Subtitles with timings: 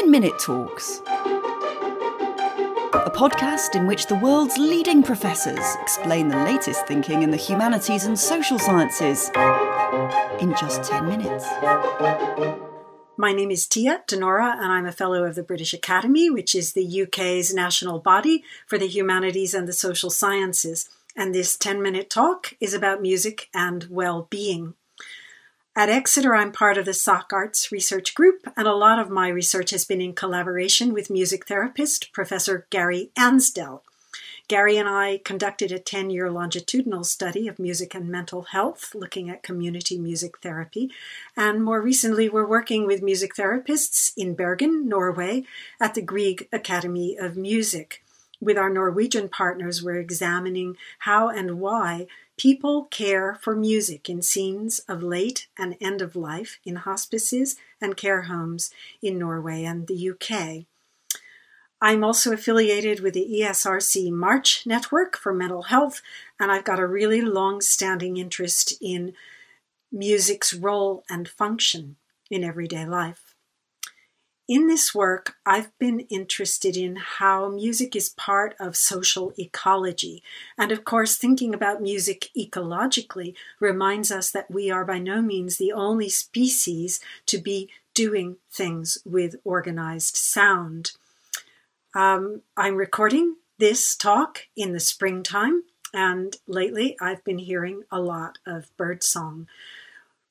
[0.00, 1.00] 10 Minute Talks,
[2.92, 8.04] a podcast in which the world's leading professors explain the latest thinking in the humanities
[8.04, 9.30] and social sciences
[10.38, 11.46] in just 10 minutes.
[13.16, 16.74] My name is Tia DeNora, and I'm a Fellow of the British Academy, which is
[16.74, 20.90] the UK's national body for the humanities and the social sciences.
[21.16, 24.74] And this 10 minute talk is about music and well being.
[25.78, 29.28] At Exeter, I'm part of the SOC Arts Research Group, and a lot of my
[29.28, 33.82] research has been in collaboration with music therapist Professor Gary Ansdell.
[34.48, 39.28] Gary and I conducted a 10 year longitudinal study of music and mental health, looking
[39.28, 40.90] at community music therapy.
[41.36, 45.44] And more recently, we're working with music therapists in Bergen, Norway,
[45.78, 48.02] at the Grieg Academy of Music.
[48.40, 54.80] With our Norwegian partners, we're examining how and why People care for music in scenes
[54.80, 60.10] of late and end of life in hospices and care homes in Norway and the
[60.10, 60.66] UK.
[61.80, 66.02] I'm also affiliated with the ESRC MARCH Network for Mental Health,
[66.38, 69.14] and I've got a really long standing interest in
[69.90, 71.96] music's role and function
[72.30, 73.35] in everyday life.
[74.48, 80.22] In this work, I've been interested in how music is part of social ecology.
[80.56, 85.56] And of course, thinking about music ecologically reminds us that we are by no means
[85.56, 90.92] the only species to be doing things with organized sound.
[91.92, 98.38] Um, I'm recording this talk in the springtime, and lately I've been hearing a lot
[98.46, 99.48] of birdsong.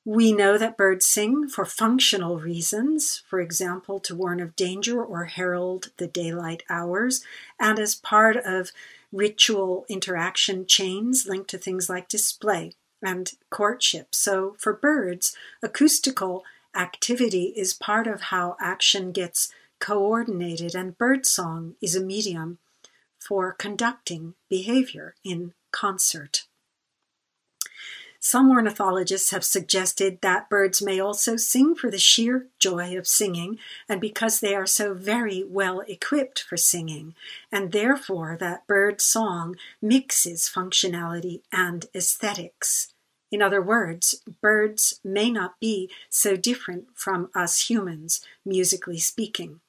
[0.08, 5.25] We know that birds sing for functional reasons, for example, to warn of danger or
[5.25, 7.23] herald the daylight hours,
[7.59, 8.72] and as part of
[9.11, 14.14] ritual interaction chains linked to things like display and courtship.
[14.14, 16.44] So, for birds, acoustical
[16.76, 22.59] activity is part of how action gets coordinated, and birdsong is a medium
[23.17, 26.45] for conducting behavior in concert.
[28.27, 33.59] Some ornithologists have suggested that birds may also sing for the sheer joy of singing
[33.87, 37.13] and because they are so very well equipped for singing,
[37.52, 42.91] and therefore that bird song mixes functionality and aesthetics.
[43.31, 49.59] In other words, birds may not be so different from us humans, musically speaking,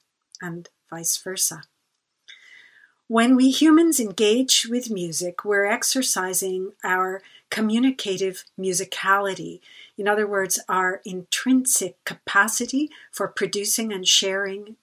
[0.40, 1.64] and vice versa.
[3.08, 9.60] When we humans engage with music, we're exercising our communicative musicality.
[9.96, 14.74] In other words, our intrinsic capacity for producing and sharing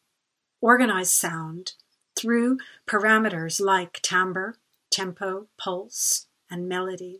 [0.61, 1.73] organized sound
[2.15, 4.55] through parameters like timbre,
[4.89, 7.19] tempo, pulse, and melody.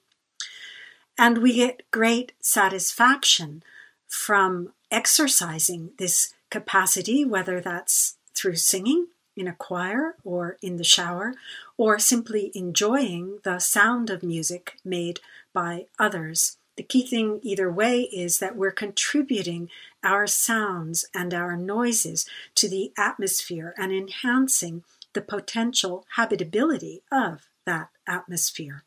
[1.18, 3.62] And we get great satisfaction
[4.08, 11.34] from exercising this capacity, whether that's through singing in a choir or in the shower,
[11.78, 15.20] or simply enjoying the sound of music made
[15.54, 16.58] by others.
[16.76, 19.70] The key thing, either way, is that we're contributing
[20.04, 24.84] our sounds and our noises to the atmosphere and enhancing
[25.14, 28.84] the potential habitability of that atmosphere.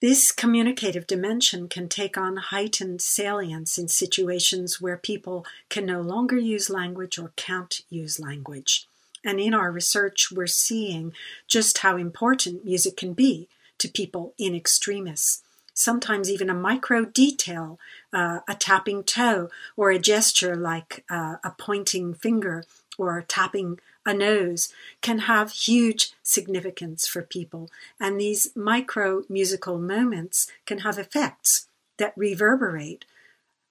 [0.00, 6.38] This communicative dimension can take on heightened salience in situations where people can no longer
[6.38, 8.86] use language or can't use language.
[9.24, 11.12] And in our research, we're seeing
[11.48, 13.48] just how important music can be
[13.78, 15.42] to people in extremis.
[15.74, 17.80] Sometimes even a micro detail,
[18.12, 22.64] uh, a tapping toe, or a gesture like uh, a pointing finger
[22.98, 27.70] or tapping a nose can have huge significance for people.
[28.00, 33.04] And these micro musical moments can have effects that reverberate,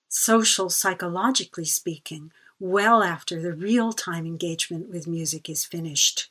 [0.09, 6.29] social psychologically speaking, well after the real time engagement with music is finished.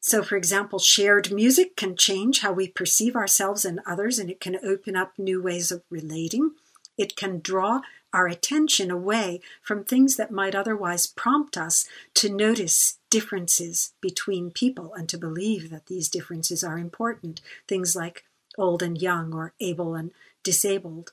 [0.00, 4.40] So, for example, shared music can change how we perceive ourselves and others, and it
[4.40, 6.52] can open up new ways of relating.
[6.98, 12.98] It can draw our attention away from things that might otherwise prompt us to notice
[13.10, 17.40] differences between people and to believe that these differences are important.
[17.66, 18.24] Things like
[18.58, 20.10] old and young, or able and
[20.42, 21.12] disabled.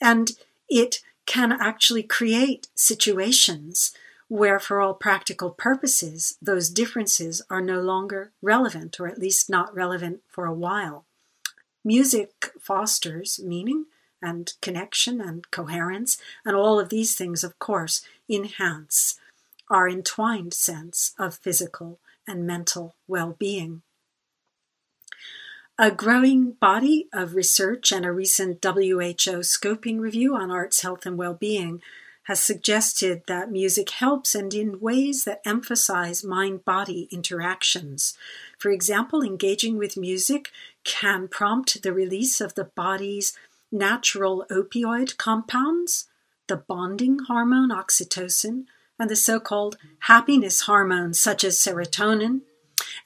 [0.00, 0.32] And
[0.68, 3.92] it can actually create situations
[4.28, 9.74] where, for all practical purposes, those differences are no longer relevant, or at least not
[9.74, 11.04] relevant for a while.
[11.84, 13.86] Music fosters meaning
[14.22, 19.18] and connection and coherence, and all of these things, of course, enhance
[19.70, 23.82] our entwined sense of physical and mental well being.
[25.78, 31.18] A growing body of research and a recent WHO scoping review on arts, health, and
[31.18, 31.82] well being
[32.24, 38.16] has suggested that music helps and in ways that emphasize mind body interactions.
[38.58, 40.50] For example, engaging with music
[40.82, 43.36] can prompt the release of the body's
[43.70, 46.08] natural opioid compounds,
[46.48, 48.66] the bonding hormone oxytocin,
[48.98, 52.40] and the so called happiness hormones such as serotonin.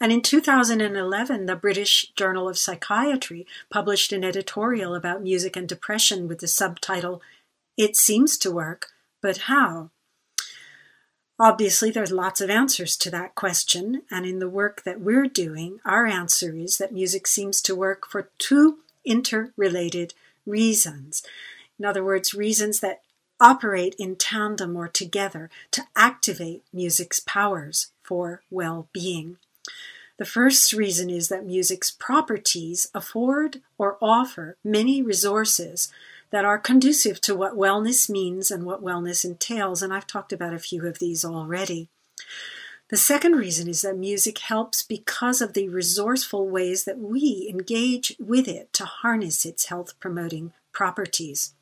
[0.01, 6.29] And in 2011, the British Journal of Psychiatry published an editorial about music and depression
[6.29, 7.21] with the subtitle,
[7.77, 8.89] It Seems to Work,
[9.21, 9.91] but How?
[11.39, 15.81] Obviously, there's lots of answers to that question, and in the work that we're doing,
[15.87, 20.13] our answer is that music seems to work for two interrelated
[20.47, 21.23] reasons.
[21.79, 23.03] In other words, reasons that
[23.41, 29.39] operate in tandem or together to activate music's powers for well being.
[30.19, 35.91] The first reason is that music's properties afford or offer many resources
[36.31, 40.53] that are conducive to what wellness means and what wellness entails, and I've talked about
[40.53, 41.89] a few of these already.
[42.91, 48.17] The second reason is that music helps because of the resourceful ways that we engage
[48.19, 51.55] with it to harness its health promoting properties.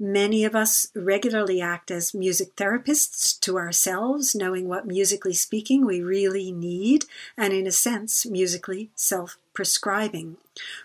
[0.00, 6.00] Many of us regularly act as music therapists to ourselves, knowing what musically speaking we
[6.00, 7.04] really need,
[7.36, 10.38] and in a sense, musically self prescribing.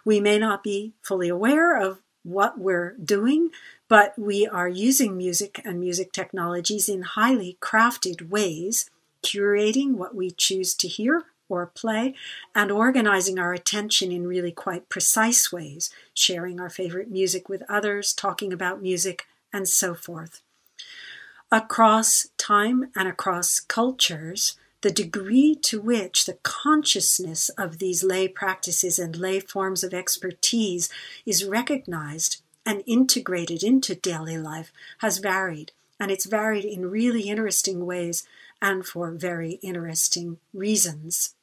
[0.03, 3.51] We may not be fully aware of what we're doing,
[3.87, 8.89] but we are using music and music technologies in highly crafted ways,
[9.23, 12.15] curating what we choose to hear or play,
[12.55, 18.13] and organizing our attention in really quite precise ways, sharing our favorite music with others,
[18.13, 20.41] talking about music, and so forth.
[21.51, 28.97] Across time and across cultures, the degree to which the consciousness of these lay practices
[28.97, 30.89] and lay forms of expertise
[31.25, 37.85] is recognized and integrated into daily life has varied, and it's varied in really interesting
[37.85, 38.25] ways
[38.61, 41.35] and for very interesting reasons.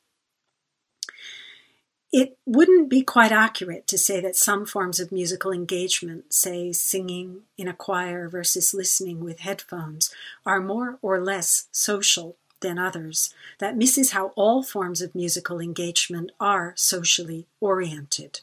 [2.11, 7.43] It wouldn't be quite accurate to say that some forms of musical engagement, say singing
[7.59, 10.11] in a choir versus listening with headphones,
[10.47, 13.35] are more or less social than others.
[13.59, 18.41] That misses how all forms of musical engagement are socially oriented.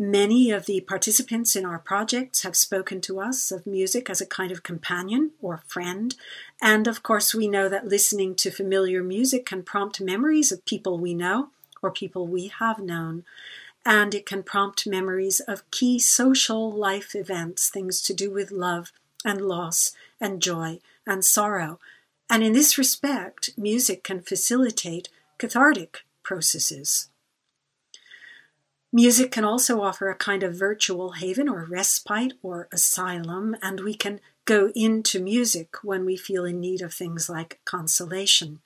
[0.00, 4.26] Many of the participants in our projects have spoken to us of music as a
[4.26, 6.14] kind of companion or friend,
[6.62, 10.98] and of course, we know that listening to familiar music can prompt memories of people
[10.98, 11.48] we know
[11.82, 13.24] or people we have known.
[13.84, 18.92] And it can prompt memories of key social life events, things to do with love
[19.24, 21.80] and loss and joy and sorrow.
[22.30, 25.08] And in this respect, music can facilitate
[25.38, 27.08] cathartic processes.
[28.92, 33.94] Music can also offer a kind of virtual haven or respite or asylum, and we
[33.94, 38.60] can go into music when we feel in need of things like consolation.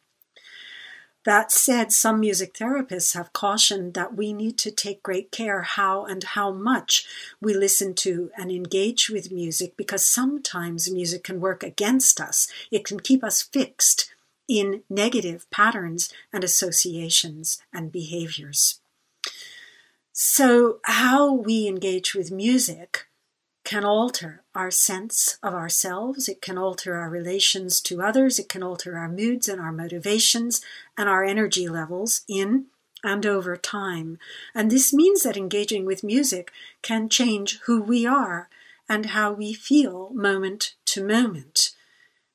[1.24, 6.04] That said, some music therapists have cautioned that we need to take great care how
[6.04, 7.04] and how much
[7.40, 12.48] we listen to and engage with music because sometimes music can work against us.
[12.70, 14.12] It can keep us fixed
[14.48, 18.81] in negative patterns and associations and behaviors.
[20.12, 23.06] So, how we engage with music
[23.64, 26.28] can alter our sense of ourselves.
[26.28, 28.38] It can alter our relations to others.
[28.38, 30.60] It can alter our moods and our motivations
[30.98, 32.66] and our energy levels in
[33.02, 34.18] and over time.
[34.54, 36.52] And this means that engaging with music
[36.82, 38.50] can change who we are
[38.90, 41.70] and how we feel moment to moment.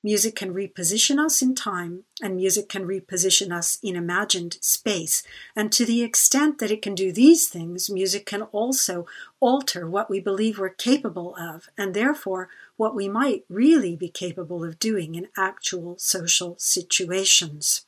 [0.07, 5.21] Music can reposition us in time, and music can reposition us in imagined space.
[5.53, 9.05] And to the extent that it can do these things, music can also
[9.41, 12.47] alter what we believe we're capable of, and therefore
[12.77, 17.85] what we might really be capable of doing in actual social situations.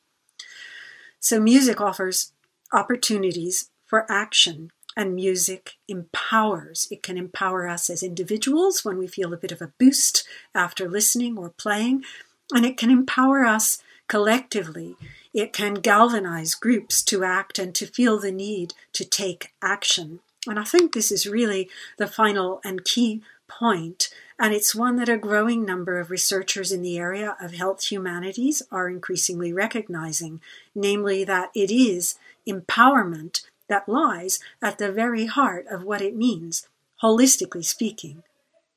[1.20, 2.34] So, music offers
[2.70, 6.88] opportunities for action and music empowers.
[6.90, 10.88] It can empower us as individuals when we feel a bit of a boost after
[10.88, 12.04] listening or playing,
[12.52, 14.96] and it can empower us collectively.
[15.32, 20.20] It can galvanize groups to act and to feel the need to take action.
[20.46, 25.08] And I think this is really the final and key point, and it's one that
[25.08, 30.40] a growing number of researchers in the area of health humanities are increasingly recognizing,
[30.74, 32.16] namely that it is
[32.48, 36.68] empowerment that lies at the very heart of what it means,
[37.02, 38.22] holistically speaking,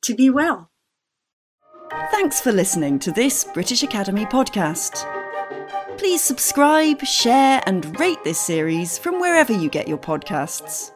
[0.01, 0.69] to be well.
[2.11, 5.05] Thanks for listening to this British Academy podcast.
[5.97, 10.93] Please subscribe, share, and rate this series from wherever you get your podcasts.